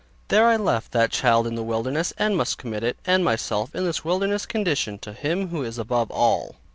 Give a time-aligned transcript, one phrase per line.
[0.29, 3.77] There I left that child in the wilderness, and must commit it, and myself also
[3.77, 6.55] in this wilderness condition, to Him who is above all.